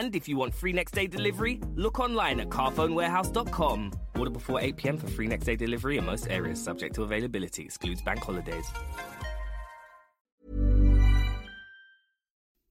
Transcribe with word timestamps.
And 0.00 0.16
if 0.16 0.26
you 0.26 0.38
want 0.38 0.54
free 0.54 0.72
next 0.72 0.92
day 0.94 1.06
delivery, 1.06 1.60
look 1.76 2.00
online 2.00 2.40
at 2.40 2.48
carphonewarehouse.com. 2.48 3.90
Order 4.18 4.30
before 4.30 4.58
8 4.58 4.76
pm 4.78 4.96
for 4.96 5.06
free 5.08 5.26
next 5.26 5.44
day 5.44 5.54
delivery 5.54 5.98
in 5.98 6.06
most 6.06 6.26
areas, 6.30 6.62
subject 6.64 6.94
to 6.94 7.02
availability, 7.02 7.62
excludes 7.62 8.00
bank 8.00 8.20
holidays. 8.20 8.64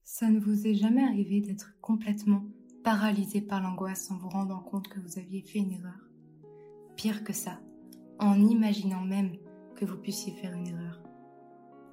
Ça 0.02 0.28
ne 0.28 0.40
vous 0.40 0.66
est 0.66 0.74
jamais 0.74 1.04
arrivé 1.04 1.40
d'être 1.40 1.74
complètement 1.80 2.44
paralysé 2.82 3.40
par 3.40 3.62
l'angoisse 3.62 4.10
en 4.10 4.16
vous 4.18 4.28
rendant 4.28 4.60
compte 4.60 4.88
que 4.88 4.98
vous 4.98 5.18
aviez 5.18 5.42
fait 5.42 5.60
une 5.60 5.72
erreur? 5.72 6.10
Pire 6.96 7.22
que 7.22 7.32
ça, 7.32 7.60
en 8.18 8.40
imaginant 8.40 9.04
même 9.04 9.36
que 9.76 9.84
vous 9.84 9.96
puissiez 9.96 10.32
faire 10.32 10.54
une 10.54 10.66
erreur. 10.66 11.00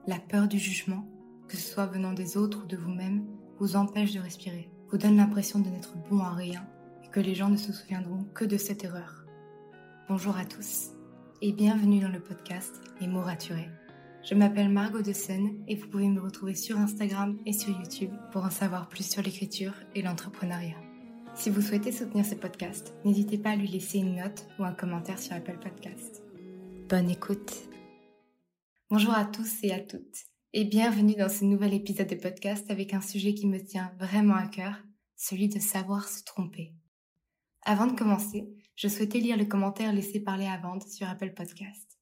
La 0.07 0.19
peur 0.19 0.47
du 0.47 0.57
jugement, 0.57 1.07
que 1.47 1.55
ce 1.55 1.71
soit 1.71 1.85
venant 1.85 2.13
des 2.13 2.35
autres 2.35 2.63
ou 2.63 2.67
de 2.67 2.77
vous-même, 2.77 3.27
vous 3.59 3.75
empêche 3.75 4.13
de 4.13 4.19
respirer, 4.19 4.69
vous 4.91 4.97
donne 4.97 5.17
l'impression 5.17 5.59
de 5.59 5.69
n'être 5.69 5.95
bon 6.09 6.19
à 6.19 6.33
rien 6.33 6.65
et 7.03 7.09
que 7.09 7.19
les 7.19 7.35
gens 7.35 7.49
ne 7.49 7.57
se 7.57 7.71
souviendront 7.71 8.23
que 8.33 8.45
de 8.45 8.57
cette 8.57 8.83
erreur. 8.83 9.25
Bonjour 10.07 10.35
à 10.35 10.45
tous 10.45 10.89
et 11.41 11.51
bienvenue 11.51 11.99
dans 11.99 12.09
le 12.09 12.19
podcast 12.19 12.81
Les 12.99 13.07
mots 13.07 13.21
raturés. 13.21 13.69
Je 14.23 14.33
m'appelle 14.33 14.69
Margot 14.69 15.01
de 15.01 15.13
Seine 15.13 15.63
et 15.67 15.75
vous 15.75 15.87
pouvez 15.87 16.07
me 16.07 16.19
retrouver 16.19 16.55
sur 16.55 16.77
Instagram 16.77 17.37
et 17.45 17.53
sur 17.53 17.69
YouTube 17.69 18.11
pour 18.31 18.43
en 18.43 18.49
savoir 18.49 18.89
plus 18.89 19.07
sur 19.07 19.21
l'écriture 19.21 19.73
et 19.93 20.01
l'entrepreneuriat. 20.01 20.77
Si 21.35 21.49
vous 21.51 21.61
souhaitez 21.61 21.91
soutenir 21.91 22.25
ce 22.25 22.35
podcast, 22.35 22.93
n'hésitez 23.05 23.37
pas 23.37 23.51
à 23.51 23.55
lui 23.55 23.67
laisser 23.67 23.99
une 23.99 24.15
note 24.15 24.47
ou 24.57 24.63
un 24.63 24.73
commentaire 24.73 25.19
sur 25.19 25.33
Apple 25.33 25.59
Podcast. 25.61 26.23
Bonne 26.89 27.09
écoute. 27.11 27.53
Bonjour 28.89 29.13
à 29.13 29.25
tous 29.25 29.63
et 29.63 29.71
à 29.71 29.79
toutes 29.79 30.28
et 30.51 30.65
bienvenue 30.65 31.13
dans 31.15 31.29
ce 31.29 31.45
nouvel 31.45 31.75
épisode 31.75 32.07
de 32.07 32.15
podcast 32.15 32.71
avec 32.71 32.95
un 32.95 33.01
sujet 33.01 33.35
qui 33.35 33.45
me 33.45 33.63
tient 33.63 33.93
vraiment 33.99 34.33
à 34.33 34.47
cœur, 34.47 34.81
celui 35.15 35.47
de 35.47 35.59
savoir 35.59 36.09
se 36.09 36.23
tromper. 36.23 36.73
Avant 37.61 37.85
de 37.85 37.95
commencer, 37.95 38.49
je 38.75 38.87
souhaitais 38.87 39.19
lire 39.19 39.37
le 39.37 39.45
commentaire 39.45 39.93
laissé 39.93 40.19
par 40.19 40.37
Léa 40.37 40.57
Vente 40.57 40.87
sur 40.87 41.07
Apple 41.07 41.35
Podcast. 41.35 41.99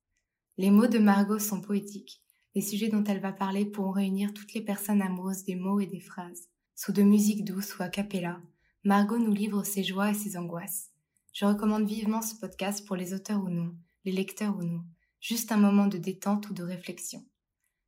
Les 0.58 0.72
mots 0.72 0.88
de 0.88 0.98
Margot 0.98 1.40
sont 1.40 1.60
poétiques. 1.60 2.22
Les 2.56 2.62
sujets 2.62 2.88
dont 2.88 3.04
elle 3.04 3.20
va 3.20 3.34
parler 3.34 3.66
pourront 3.66 3.92
réunir 3.92 4.34
toutes 4.34 4.54
les 4.54 4.64
personnes 4.64 5.02
amoureuses 5.02 5.44
des 5.44 5.56
mots 5.56 5.82
et 5.82 5.86
des 5.86 6.00
phrases. 6.00 6.48
Sous 6.74 6.94
de 6.94 7.04
musique 7.04 7.44
douce 7.44 7.78
ou 7.78 7.84
a 7.84 7.90
cappella, 7.90 8.42
Margot 8.86 9.20
nous 9.20 9.34
livre 9.34 9.66
ses 9.66 9.84
joies 9.84 10.12
et 10.12 10.16
ses 10.16 10.38
angoisses. 10.38 10.92
Je 11.34 11.46
recommande 11.46 11.86
vivement 11.86 12.22
ce 12.22 12.36
podcast 12.36 12.88
pour 12.88 12.96
les 12.96 13.14
auteurs 13.14 13.44
ou 13.44 13.50
non, 13.50 13.76
les 14.06 14.14
lecteurs 14.14 14.56
ou 14.56 14.64
non, 14.64 14.86
juste 15.20 15.52
un 15.52 15.58
moment 15.58 15.88
de 15.88 15.98
détente 15.98 16.50
ou 16.50 16.54
de 16.54 16.64
réflexion. 16.64 17.26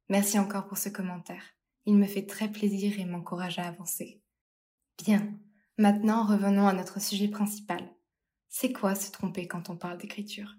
Merci 0.09 0.39
encore 0.39 0.65
pour 0.65 0.79
ce 0.79 0.89
commentaire. 0.89 1.43
Il 1.85 1.95
me 1.95 2.07
fait 2.07 2.25
très 2.25 2.51
plaisir 2.51 2.99
et 2.99 3.05
m'encourage 3.05 3.59
à 3.59 3.67
avancer. 3.67 4.23
Bien, 4.97 5.39
maintenant 5.77 6.25
revenons 6.25 6.67
à 6.67 6.73
notre 6.73 6.99
sujet 6.99 7.27
principal. 7.27 7.87
C'est 8.47 8.73
quoi 8.73 8.95
se 8.95 9.11
tromper 9.11 9.47
quand 9.47 9.69
on 9.69 9.77
parle 9.77 9.99
d'écriture? 9.99 10.55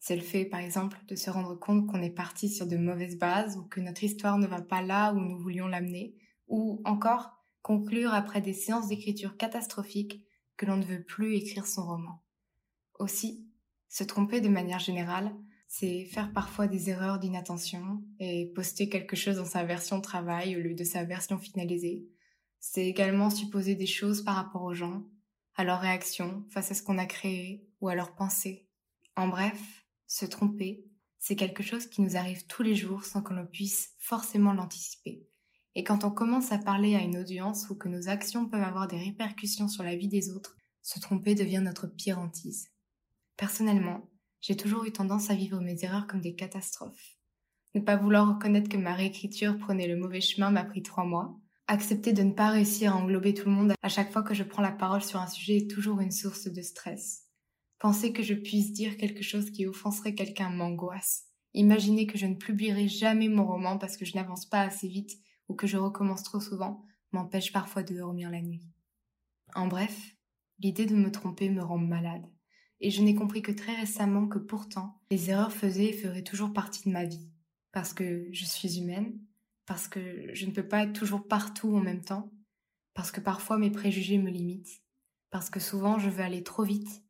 C'est 0.00 0.16
le 0.16 0.22
fait, 0.22 0.44
par 0.44 0.58
exemple, 0.58 0.98
de 1.06 1.14
se 1.14 1.30
rendre 1.30 1.54
compte 1.54 1.86
qu'on 1.86 2.02
est 2.02 2.10
parti 2.10 2.48
sur 2.48 2.66
de 2.66 2.76
mauvaises 2.76 3.18
bases 3.18 3.56
ou 3.56 3.62
que 3.62 3.80
notre 3.80 4.02
histoire 4.02 4.36
ne 4.36 4.48
va 4.48 4.62
pas 4.62 4.82
là 4.82 5.12
où 5.12 5.20
nous 5.20 5.38
voulions 5.38 5.68
l'amener, 5.68 6.16
ou 6.48 6.82
encore 6.84 7.30
conclure 7.62 8.12
après 8.12 8.40
des 8.40 8.52
séances 8.52 8.88
d'écriture 8.88 9.36
catastrophiques 9.36 10.24
que 10.56 10.66
l'on 10.66 10.76
ne 10.76 10.84
veut 10.84 11.04
plus 11.04 11.36
écrire 11.36 11.66
son 11.66 11.86
roman. 11.86 12.24
Aussi, 12.98 13.48
se 13.88 14.02
tromper 14.02 14.40
de 14.40 14.48
manière 14.48 14.80
générale, 14.80 15.32
c'est 15.68 16.06
faire 16.06 16.32
parfois 16.32 16.66
des 16.66 16.88
erreurs 16.88 17.18
d'inattention 17.18 18.02
et 18.18 18.50
poster 18.54 18.88
quelque 18.88 19.16
chose 19.16 19.36
dans 19.36 19.44
sa 19.44 19.64
version 19.64 20.00
travail 20.00 20.56
au 20.56 20.60
lieu 20.60 20.74
de 20.74 20.82
sa 20.82 21.04
version 21.04 21.38
finalisée. 21.38 22.08
C'est 22.58 22.86
également 22.86 23.28
supposer 23.28 23.74
des 23.74 23.86
choses 23.86 24.22
par 24.22 24.34
rapport 24.34 24.62
aux 24.62 24.74
gens, 24.74 25.04
à 25.54 25.64
leurs 25.64 25.80
réactions 25.80 26.44
face 26.48 26.70
à 26.70 26.74
ce 26.74 26.82
qu'on 26.82 26.98
a 26.98 27.06
créé 27.06 27.68
ou 27.80 27.88
à 27.88 27.94
leurs 27.94 28.14
pensées. 28.14 28.66
En 29.14 29.28
bref, 29.28 29.86
se 30.06 30.24
tromper, 30.24 30.86
c'est 31.18 31.36
quelque 31.36 31.62
chose 31.62 31.86
qui 31.86 32.00
nous 32.00 32.16
arrive 32.16 32.46
tous 32.46 32.62
les 32.62 32.74
jours 32.74 33.04
sans 33.04 33.22
que 33.22 33.34
l'on 33.34 33.46
puisse 33.46 33.94
forcément 33.98 34.54
l'anticiper. 34.54 35.28
Et 35.74 35.84
quand 35.84 36.02
on 36.02 36.10
commence 36.10 36.50
à 36.50 36.58
parler 36.58 36.96
à 36.96 37.02
une 37.02 37.18
audience 37.18 37.68
ou 37.68 37.76
que 37.76 37.88
nos 37.88 38.08
actions 38.08 38.48
peuvent 38.48 38.62
avoir 38.62 38.88
des 38.88 38.98
répercussions 38.98 39.68
sur 39.68 39.84
la 39.84 39.96
vie 39.96 40.08
des 40.08 40.30
autres, 40.30 40.56
se 40.82 40.98
tromper 40.98 41.34
devient 41.34 41.60
notre 41.62 41.86
pire 41.86 42.18
hantise. 42.18 42.68
Personnellement, 43.36 44.08
j'ai 44.40 44.56
toujours 44.56 44.84
eu 44.84 44.92
tendance 44.92 45.30
à 45.30 45.34
vivre 45.34 45.60
mes 45.60 45.84
erreurs 45.84 46.06
comme 46.06 46.20
des 46.20 46.34
catastrophes. 46.34 47.18
Ne 47.74 47.80
pas 47.80 47.96
vouloir 47.96 48.28
reconnaître 48.28 48.68
que 48.68 48.76
ma 48.76 48.94
réécriture 48.94 49.58
prenait 49.58 49.88
le 49.88 49.96
mauvais 49.96 50.20
chemin 50.20 50.50
m'a 50.50 50.64
pris 50.64 50.82
trois 50.82 51.04
mois. 51.04 51.38
Accepter 51.66 52.12
de 52.12 52.22
ne 52.22 52.32
pas 52.32 52.50
réussir 52.50 52.92
à 52.92 52.96
englober 52.96 53.34
tout 53.34 53.48
le 53.48 53.54
monde 53.54 53.74
à 53.82 53.88
chaque 53.88 54.10
fois 54.10 54.22
que 54.22 54.34
je 54.34 54.42
prends 54.42 54.62
la 54.62 54.72
parole 54.72 55.02
sur 55.02 55.20
un 55.20 55.26
sujet 55.26 55.58
est 55.58 55.70
toujours 55.70 56.00
une 56.00 56.10
source 56.10 56.48
de 56.48 56.62
stress. 56.62 57.26
Penser 57.78 58.12
que 58.12 58.22
je 58.22 58.34
puisse 58.34 58.72
dire 58.72 58.96
quelque 58.96 59.22
chose 59.22 59.50
qui 59.50 59.66
offenserait 59.66 60.14
quelqu'un 60.14 60.50
m'angoisse. 60.50 61.26
Imaginer 61.54 62.06
que 62.06 62.18
je 62.18 62.26
ne 62.26 62.34
publierai 62.34 62.88
jamais 62.88 63.28
mon 63.28 63.46
roman 63.46 63.78
parce 63.78 63.96
que 63.96 64.04
je 64.04 64.14
n'avance 64.14 64.46
pas 64.46 64.62
assez 64.62 64.88
vite 64.88 65.12
ou 65.48 65.54
que 65.54 65.66
je 65.66 65.76
recommence 65.76 66.22
trop 66.22 66.40
souvent 66.40 66.84
m'empêche 67.12 67.52
parfois 67.52 67.82
de 67.82 67.94
dormir 67.94 68.30
la 68.30 68.40
nuit. 68.40 68.62
En 69.54 69.66
bref, 69.66 70.16
l'idée 70.58 70.86
de 70.86 70.94
me 70.94 71.10
tromper 71.10 71.50
me 71.50 71.62
rend 71.62 71.78
malade. 71.78 72.26
Et 72.80 72.90
je 72.90 73.02
n'ai 73.02 73.14
compris 73.14 73.42
que 73.42 73.52
très 73.52 73.74
récemment 73.74 74.28
que 74.28 74.38
pourtant, 74.38 75.00
les 75.10 75.30
erreurs 75.30 75.52
faisaient 75.52 75.90
et 75.90 75.92
feraient 75.92 76.22
toujours 76.22 76.52
partie 76.52 76.88
de 76.88 76.92
ma 76.92 77.04
vie. 77.04 77.28
Parce 77.72 77.92
que 77.92 78.28
je 78.32 78.44
suis 78.44 78.78
humaine, 78.78 79.18
parce 79.66 79.88
que 79.88 80.32
je 80.32 80.46
ne 80.46 80.52
peux 80.52 80.66
pas 80.66 80.84
être 80.84 80.92
toujours 80.92 81.26
partout 81.26 81.74
en 81.76 81.80
même 81.80 82.04
temps, 82.04 82.32
parce 82.94 83.10
que 83.10 83.20
parfois 83.20 83.58
mes 83.58 83.70
préjugés 83.70 84.18
me 84.18 84.30
limitent, 84.30 84.82
parce 85.30 85.50
que 85.50 85.60
souvent 85.60 85.98
je 85.98 86.08
veux 86.08 86.22
aller 86.22 86.42
trop 86.42 86.64
vite 86.64 87.04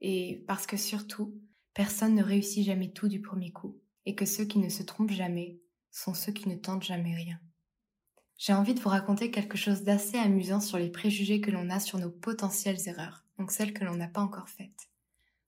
et 0.00 0.44
parce 0.46 0.66
que 0.66 0.76
surtout, 0.76 1.34
personne 1.74 2.14
ne 2.14 2.22
réussit 2.22 2.64
jamais 2.64 2.90
tout 2.90 3.08
du 3.08 3.20
premier 3.20 3.52
coup, 3.52 3.80
et 4.06 4.14
que 4.14 4.24
ceux 4.24 4.44
qui 4.44 4.58
ne 4.58 4.68
se 4.68 4.82
trompent 4.82 5.10
jamais 5.10 5.60
sont 5.90 6.14
ceux 6.14 6.32
qui 6.32 6.48
ne 6.48 6.56
tentent 6.56 6.82
jamais 6.82 7.14
rien. 7.14 7.38
J'ai 8.38 8.54
envie 8.54 8.74
de 8.74 8.80
vous 8.80 8.88
raconter 8.88 9.30
quelque 9.30 9.58
chose 9.58 9.82
d'assez 9.82 10.16
amusant 10.16 10.60
sur 10.60 10.78
les 10.78 10.90
préjugés 10.90 11.40
que 11.40 11.50
l'on 11.50 11.68
a 11.68 11.78
sur 11.78 11.98
nos 11.98 12.10
potentielles 12.10 12.88
erreurs, 12.88 13.24
donc 13.38 13.52
celles 13.52 13.74
que 13.74 13.84
l'on 13.84 13.96
n'a 13.96 14.08
pas 14.08 14.22
encore 14.22 14.48
faites. 14.48 14.88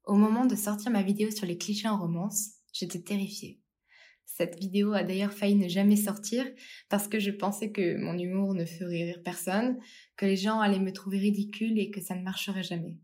Au 0.04 0.14
moment 0.14 0.46
de 0.46 0.56
sortir 0.56 0.90
ma 0.90 1.02
vidéo 1.02 1.31
sur 1.31 1.46
les 1.46 1.56
clichés 1.56 1.88
en 1.88 1.99
romance, 1.99 2.54
j'étais 2.72 3.00
terrifiée. 3.00 3.60
Cette 4.25 4.58
vidéo 4.58 4.94
a 4.94 5.04
d'ailleurs 5.04 5.32
failli 5.32 5.54
ne 5.54 5.69
jamais 5.69 5.96
sortir 5.96 6.44
parce 6.88 7.06
que 7.06 7.20
je 7.20 7.31
pensais 7.31 7.70
que 7.70 7.96
mon 7.99 8.19
humour 8.19 8.54
ne 8.54 8.64
ferait 8.64 9.04
rire 9.04 9.22
personne, 9.22 9.78
que 10.16 10.26
les 10.26 10.37
gens 10.37 10.58
allaient 10.58 10.81
me 10.81 10.93
trouver 10.93 11.19
ridicule 11.19 11.78
et 11.78 11.90
que 11.90 12.00
ça 12.00 12.16
ne 12.16 12.22
marcherait 12.22 12.64
jamais. 12.64 12.99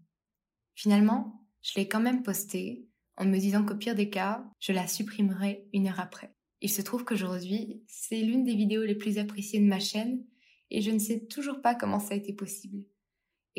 Finalement, 0.75 1.45
je 1.63 1.73
l'ai 1.77 1.87
quand 1.87 2.01
même 2.01 2.23
postée 2.23 2.89
en 3.17 3.27
me 3.27 3.39
disant 3.39 3.65
qu'au 3.65 3.77
pire 3.77 3.95
des 3.95 4.11
cas, 4.11 4.45
je 4.59 4.73
la 4.73 4.87
supprimerai 4.87 5.69
une 5.73 5.89
heure 5.89 6.01
après. 6.01 6.35
Il 6.61 6.71
se 6.71 6.83
trouve 6.83 7.05
qu'aujourd'hui, 7.05 7.85
c'est 7.87 8.23
l'une 8.23 8.43
des 8.43 8.57
vidéos 8.57 8.85
les 8.85 8.97
plus 8.97 9.19
appréciées 9.19 9.61
de 9.61 9.67
ma 9.67 9.81
chaîne 9.81 10.25
et 10.71 10.81
je 10.81 10.91
ne 10.91 10.99
sais 10.99 11.27
toujours 11.27 11.61
pas 11.61 11.75
comment 11.75 12.01
ça 12.01 12.15
a 12.15 12.17
été 12.17 12.33
possible. 12.33 12.85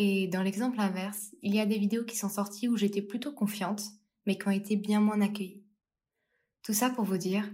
Et 0.01 0.27
dans 0.27 0.43
l'exemple 0.43 0.79
inverse, 0.79 1.35
il 1.41 1.53
y 1.53 1.59
a 1.59 1.65
des 1.65 1.77
vidéos 1.77 2.05
qui 2.05 2.15
sont 2.15 2.29
sorties 2.29 2.69
où 2.69 2.77
j'étais 2.77 3.01
plutôt 3.01 3.33
confiante, 3.33 3.83
mais 4.25 4.37
qui 4.37 4.47
ont 4.47 4.51
été 4.51 4.77
bien 4.77 5.01
moins 5.01 5.19
accueillies. 5.19 5.65
Tout 6.63 6.71
ça 6.71 6.89
pour 6.89 7.03
vous 7.03 7.17
dire, 7.17 7.51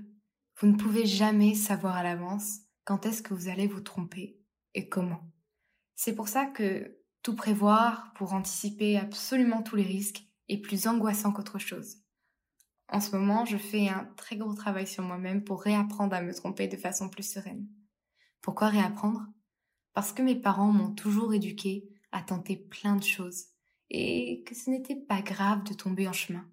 vous 0.59 0.67
ne 0.67 0.77
pouvez 0.77 1.07
jamais 1.07 1.55
savoir 1.55 1.95
à 1.95 2.03
l'avance 2.03 2.59
quand 2.83 3.07
est-ce 3.07 3.23
que 3.23 3.33
vous 3.33 3.47
allez 3.49 3.65
vous 3.65 3.81
tromper 3.81 4.37
et 4.75 4.87
comment. 4.87 5.27
C'est 5.95 6.13
pour 6.13 6.27
ça 6.27 6.45
que 6.45 6.99
tout 7.23 7.33
prévoir 7.33 8.13
pour 8.13 8.33
anticiper 8.33 8.95
absolument 8.95 9.63
tous 9.63 9.75
les 9.75 9.81
risques 9.81 10.27
est 10.47 10.59
plus 10.59 10.85
angoissant 10.85 11.31
qu'autre 11.31 11.57
chose. 11.57 11.95
En 12.89 13.01
ce 13.01 13.15
moment, 13.15 13.45
je 13.45 13.57
fais 13.57 13.89
un 13.89 14.07
très 14.17 14.37
gros 14.37 14.53
travail 14.53 14.85
sur 14.85 15.03
moi-même 15.03 15.43
pour 15.43 15.63
réapprendre 15.63 16.15
à 16.15 16.21
me 16.21 16.31
tromper 16.31 16.67
de 16.67 16.77
façon 16.77 17.09
plus 17.09 17.27
sereine. 17.27 17.67
Pourquoi 18.43 18.67
réapprendre? 18.69 19.25
Parce 19.93 20.13
que 20.13 20.21
mes 20.21 20.35
parents 20.35 20.71
m'ont 20.71 20.93
toujours 20.93 21.33
éduqué 21.33 21.89
à 22.15 22.21
tenter 22.21 22.55
plein 22.55 22.95
de 22.95 23.03
choses 23.03 23.47
et 23.89 24.41
que 24.47 24.55
ce 24.55 24.69
n'était 24.69 24.95
pas 24.95 25.21
grave 25.21 25.63
de 25.65 25.73
tomber 25.73 26.07
en 26.07 26.13
chemin. 26.13 26.49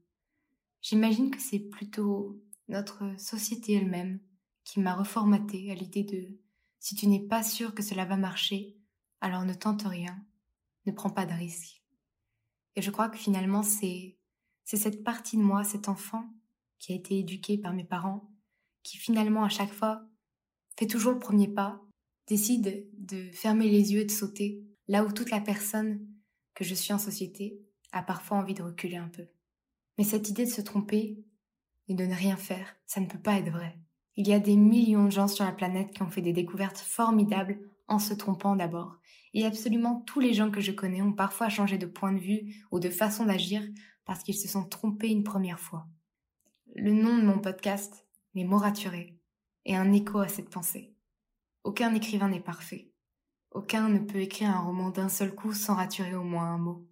J'imagine 0.81 1.31
que 1.31 1.41
c'est 1.41 1.61
plutôt 1.61 2.43
notre 2.67 3.19
société 3.19 3.75
elle-même 3.75 4.19
qui 4.65 4.81
m'a 4.81 4.95
reformaté 4.95 5.71
à 5.71 5.75
l'idée 5.77 6.03
de 6.03 6.37
si 6.81 6.97
tu 6.97 7.07
n'es 7.07 7.21
pas 7.21 7.45
sûr 7.45 7.77
que 7.77 7.83
cela 7.83 8.05
va 8.05 8.17
marcher, 8.17 8.77
alors 9.21 9.45
ne 9.45 9.55
tente 9.55 9.83
rien, 9.83 10.27
ne 10.87 10.91
prends 10.91 11.11
pas 11.11 11.27
de 11.27 11.33
risques. 11.33 11.85
Et 12.75 12.83
je 12.83 12.91
crois 12.91 13.09
que 13.09 13.19
finalement 13.19 13.63
c'est 13.63 14.19
c'est 14.65 14.77
cette 14.77 15.05
partie 15.05 15.37
de 15.37 15.43
moi, 15.43 15.63
cet 15.63 15.89
enfant 15.89 16.29
qui 16.81 16.93
a 16.93 16.97
été 16.97 17.21
éduqué 17.21 17.57
par 17.57 17.73
mes 17.73 17.85
parents, 17.85 18.33
qui 18.83 18.97
finalement 18.97 19.45
à 19.45 19.49
chaque 19.49 19.73
fois 19.73 20.03
fait 20.77 20.89
toujours 20.89 21.13
le 21.13 21.21
premier 21.21 21.47
pas, 21.47 21.81
décide 22.27 22.89
de 22.95 23.31
fermer 23.31 23.69
les 23.69 23.93
yeux 23.93 24.01
et 24.01 24.05
de 24.05 24.11
sauter, 24.11 24.67
là 24.89 25.05
où 25.05 25.13
toute 25.13 25.31
la 25.31 25.41
personne 25.41 26.07
que 26.55 26.65
je 26.65 26.75
suis 26.75 26.93
en 26.93 26.99
société 26.99 27.61
a 27.93 28.03
parfois 28.03 28.39
envie 28.39 28.55
de 28.55 28.63
reculer 28.63 28.97
un 28.97 29.09
peu. 29.09 29.27
Mais 29.99 30.05
cette 30.05 30.29
idée 30.29 30.45
de 30.45 30.51
se 30.51 30.61
tromper 30.61 31.19
et 31.89 31.95
de 31.95 32.05
ne 32.05 32.15
rien 32.15 32.37
faire, 32.37 32.77
ça 32.87 33.01
ne 33.01 33.07
peut 33.07 33.21
pas 33.21 33.39
être 33.39 33.51
vrai. 33.51 33.79
Il 34.17 34.29
y 34.29 34.35
a 34.35 34.39
des 34.39 34.57
millions 34.57 35.05
de 35.05 35.11
gens 35.11 35.29
sur 35.29 35.45
la 35.45 35.53
planète 35.53 35.91
qui 35.93 36.03
ont 36.03 36.11
fait 36.11 36.21
des 36.21 36.33
découvertes 36.33 36.79
formidables 36.79 37.59
en 37.89 37.99
se 37.99 38.15
trompant 38.15 38.57
d'abord. 38.57 38.99
Et 39.35 39.47
absolument 39.47 40.03
tous 40.07 40.21
les 40.21 40.35
gens 40.35 40.51
que 40.51 40.61
je 40.61 40.73
connais 40.73 41.03
ont 41.03 41.13
parfois 41.13 41.49
changé 41.49 41.79
de 41.79 41.87
point 41.87 42.13
de 42.13 42.21
vue 42.21 42.67
ou 42.71 42.81
de 42.81 42.91
façon 42.91 43.25
d'agir 43.25 43.63
parce 44.05 44.23
qu'ils 44.23 44.37
se 44.37 44.49
sont 44.49 44.65
trompés 44.65 45.11
une 45.11 45.25
première 45.25 45.61
fois. 45.61 45.87
Le 46.75 46.93
nom 46.93 47.17
de 47.17 47.25
mon 47.25 47.39
podcast, 47.39 48.07
Les 48.35 48.45
mots 48.45 48.59
raturés, 48.59 49.19
est 49.67 49.75
un 49.75 49.93
écho 49.93 50.19
à 50.19 50.29
cette 50.29 50.49
pensée. 50.49 50.95
Aucun 51.65 51.95
écrivain 51.95 52.29
n'est 52.29 52.41
parfait. 52.41 52.92
Aucun 53.55 53.91
ne 53.91 53.99
peut 53.99 54.21
écrire 54.21 54.51
un 54.51 54.61
roman 54.61 54.91
d'un 54.91 55.11
seul 55.11 55.35
coup 55.35 55.53
sans 55.53 55.75
raturer 55.75 56.15
au 56.15 56.25
moins 56.25 56.55
un 56.55 56.59
mot. 56.59 56.89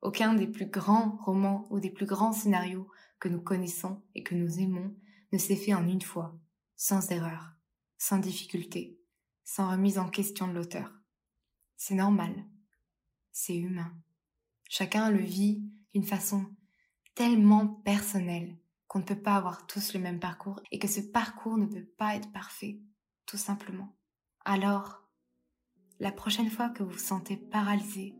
Aucun 0.00 0.34
des 0.34 0.46
plus 0.46 0.66
grands 0.66 1.18
romans 1.22 1.66
ou 1.70 1.80
des 1.80 1.90
plus 1.90 2.06
grands 2.06 2.32
scénarios 2.32 2.88
que 3.18 3.28
nous 3.28 3.40
connaissons 3.40 4.00
et 4.14 4.22
que 4.22 4.36
nous 4.36 4.60
aimons 4.60 4.94
ne 5.32 5.38
s'est 5.38 5.56
fait 5.56 5.74
en 5.74 5.88
une 5.88 6.02
fois, 6.02 6.38
sans 6.76 7.10
erreur, 7.10 7.54
sans 7.98 8.18
difficulté, 8.18 8.96
sans 9.42 9.70
remise 9.70 9.98
en 9.98 10.08
question 10.08 10.46
de 10.46 10.52
l'auteur. 10.52 10.92
C'est 11.76 11.94
normal. 11.94 12.32
C'est 13.32 13.56
humain. 13.56 13.92
Chacun 14.68 15.10
le 15.10 15.18
vit 15.18 15.64
d'une 15.94 16.04
façon 16.04 16.46
tellement 17.16 17.66
personnelle 17.66 18.56
qu'on 18.86 19.00
ne 19.00 19.04
peut 19.04 19.20
pas 19.20 19.34
avoir 19.34 19.66
tous 19.66 19.94
le 19.94 20.00
même 20.00 20.20
parcours 20.20 20.60
et 20.70 20.78
que 20.78 20.86
ce 20.86 21.00
parcours 21.00 21.58
ne 21.58 21.66
peut 21.66 21.88
pas 21.98 22.14
être 22.14 22.30
parfait, 22.30 22.78
tout 23.26 23.36
simplement. 23.36 23.96
Alors, 24.44 25.01
la 26.02 26.10
prochaine 26.10 26.50
fois 26.50 26.68
que 26.68 26.82
vous 26.82 26.90
vous 26.90 26.98
sentez 26.98 27.36
paralysé 27.36 28.16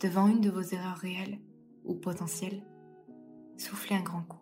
devant 0.00 0.26
une 0.26 0.40
de 0.40 0.50
vos 0.50 0.62
erreurs 0.62 0.96
réelles 0.96 1.38
ou 1.84 1.94
potentielles, 1.94 2.64
soufflez 3.56 3.94
un 3.94 4.02
grand 4.02 4.22
coup. 4.22 4.40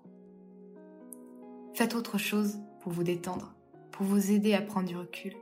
Faites 1.74 1.94
autre 1.94 2.16
chose 2.16 2.58
pour 2.80 2.92
vous 2.92 3.02
détendre, 3.02 3.54
pour 3.92 4.06
vous 4.06 4.30
aider 4.30 4.54
à 4.54 4.62
prendre 4.62 4.88
du 4.88 4.96
recul, 4.96 5.34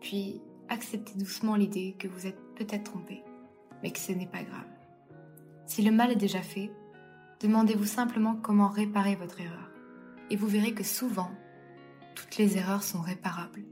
puis 0.00 0.40
acceptez 0.68 1.18
doucement 1.18 1.56
l'idée 1.56 1.96
que 1.98 2.06
vous 2.06 2.24
êtes 2.28 2.38
peut-être 2.54 2.84
trompé, 2.84 3.24
mais 3.82 3.90
que 3.90 3.98
ce 3.98 4.12
n'est 4.12 4.28
pas 4.28 4.44
grave. 4.44 4.70
Si 5.66 5.82
le 5.82 5.90
mal 5.90 6.12
est 6.12 6.14
déjà 6.14 6.40
fait, 6.40 6.70
demandez-vous 7.40 7.84
simplement 7.84 8.36
comment 8.36 8.68
réparer 8.68 9.16
votre 9.16 9.40
erreur, 9.40 9.72
et 10.30 10.36
vous 10.36 10.46
verrez 10.46 10.72
que 10.72 10.84
souvent, 10.84 11.32
toutes 12.14 12.36
les 12.36 12.58
erreurs 12.58 12.84
sont 12.84 13.00
réparables. 13.00 13.64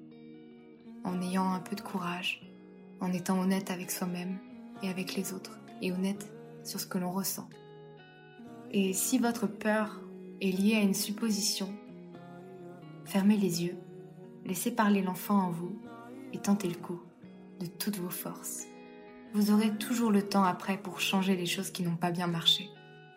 En 1.04 1.22
ayant 1.22 1.52
un 1.52 1.60
peu 1.60 1.76
de 1.76 1.80
courage, 1.80 2.50
en 3.00 3.12
étant 3.12 3.40
honnête 3.40 3.70
avec 3.70 3.90
soi-même 3.90 4.38
et 4.82 4.88
avec 4.88 5.14
les 5.14 5.32
autres, 5.32 5.58
et 5.82 5.92
honnête 5.92 6.32
sur 6.62 6.80
ce 6.80 6.86
que 6.86 6.98
l'on 6.98 7.10
ressent. 7.10 7.48
Et 8.70 8.92
si 8.92 9.18
votre 9.18 9.46
peur 9.46 10.00
est 10.40 10.50
liée 10.50 10.76
à 10.76 10.80
une 10.80 10.94
supposition, 10.94 11.72
fermez 13.04 13.36
les 13.36 13.64
yeux, 13.64 13.76
laissez 14.44 14.70
parler 14.70 15.02
l'enfant 15.02 15.38
en 15.38 15.50
vous 15.50 15.78
et 16.32 16.38
tentez 16.38 16.68
le 16.68 16.74
coup 16.74 17.00
de 17.60 17.66
toutes 17.66 17.98
vos 17.98 18.10
forces. 18.10 18.64
Vous 19.32 19.50
aurez 19.50 19.76
toujours 19.78 20.10
le 20.10 20.22
temps 20.22 20.44
après 20.44 20.76
pour 20.76 21.00
changer 21.00 21.36
les 21.36 21.46
choses 21.46 21.70
qui 21.70 21.82
n'ont 21.82 21.96
pas 21.96 22.10
bien 22.10 22.26
marché. 22.26 22.68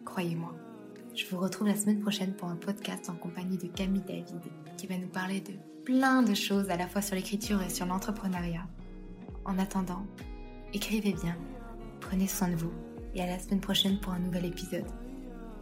Croyez-moi. 0.05 0.55
Je 1.15 1.25
vous 1.25 1.39
retrouve 1.39 1.67
la 1.67 1.75
semaine 1.75 1.99
prochaine 1.99 2.35
pour 2.35 2.47
un 2.47 2.55
podcast 2.55 3.09
en 3.09 3.15
compagnie 3.15 3.57
de 3.57 3.67
Camille 3.67 4.03
David 4.07 4.41
qui 4.77 4.87
va 4.87 4.97
nous 4.97 5.07
parler 5.07 5.41
de 5.41 5.53
plein 5.83 6.21
de 6.21 6.33
choses 6.33 6.69
à 6.69 6.77
la 6.77 6.87
fois 6.87 7.01
sur 7.01 7.15
l'écriture 7.15 7.61
et 7.63 7.69
sur 7.69 7.85
l'entrepreneuriat. 7.85 8.67
En 9.47 9.57
attendant, 9.59 10.05
écrivez 10.73 11.13
bien, 11.13 11.37
prenez 12.01 12.27
soin 12.27 12.49
de 12.49 12.55
vous 12.55 12.73
et 13.15 13.21
à 13.21 13.25
la 13.25 13.39
semaine 13.39 13.61
prochaine 13.61 13.97
pour 13.97 14.11
un 14.11 14.19
nouvel 14.19 14.43
épisode. 14.43 14.85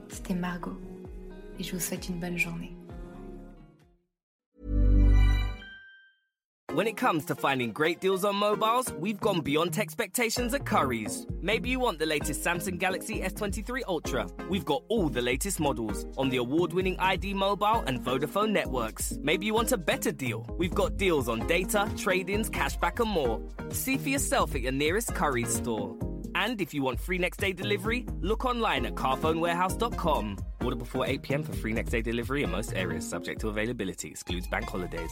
C'était 0.10 0.34
Margot 0.34 0.82
et 1.60 1.64
je 1.64 1.74
vous 1.74 1.80
souhaite 1.80 2.10
une 2.10 2.20
bonne 2.20 2.38
journée. 2.38 2.76
When 6.76 6.88
it 6.88 6.98
comes 6.98 7.24
to 7.28 7.36
finding 7.36 7.72
great 7.72 8.02
deals 8.02 8.26
on 8.26 8.36
mobiles, 8.36 8.92
we've 9.00 9.22
gone 9.22 9.40
beyond 9.40 9.78
expectations 9.78 10.54
at 10.54 10.66
Curry's. 10.66 11.26
Maybe 11.42 11.70
you 11.70 11.80
want 11.80 12.00
the 12.00 12.06
latest 12.06 12.44
Samsung 12.44 12.78
Galaxy 12.78 13.22
S23 13.22 13.84
Ultra. 13.88 14.28
We've 14.50 14.66
got 14.66 14.84
all 14.90 15.08
the 15.08 15.22
latest 15.22 15.62
models 15.62 16.06
on 16.18 16.28
the 16.28 16.36
award 16.36 16.74
winning 16.74 17.00
ID 17.00 17.34
Mobile 17.34 17.82
and 17.88 18.04
Vodafone 18.04 18.52
networks. 18.52 19.18
Maybe 19.22 19.46
you 19.46 19.54
want 19.54 19.72
a 19.72 19.78
better 19.78 20.12
deal. 20.12 20.46
We've 20.58 20.74
got 20.74 20.98
deals 20.98 21.30
on 21.30 21.48
data, 21.48 21.90
trade 21.96 22.30
ins, 22.30 22.50
cashback, 22.50 23.00
and 23.00 23.10
more. 23.10 23.42
See 23.70 23.98
for 23.98 24.10
yourself 24.10 24.54
at 24.54 24.60
your 24.60 24.74
nearest 24.74 25.16
Curry's 25.16 25.56
store. 25.56 25.98
And 26.36 26.60
if 26.60 26.74
you 26.74 26.84
want 26.84 27.00
free 27.00 27.18
next 27.18 27.38
day 27.38 27.54
delivery, 27.54 28.06
look 28.20 28.44
online 28.44 28.86
at 28.86 28.96
carphonewarehouse.com. 28.96 30.38
Order 30.62 30.76
before 30.76 31.06
8 31.06 31.22
pm 31.22 31.44
for 31.44 31.54
free 31.54 31.72
next 31.72 31.92
day 31.92 32.02
delivery 32.02 32.44
in 32.44 32.52
most 32.52 32.74
areas, 32.74 33.08
subject 33.08 33.40
to 33.40 33.48
availability, 33.48 34.10
excludes 34.10 34.46
bank 34.50 34.66
holidays. 34.66 35.12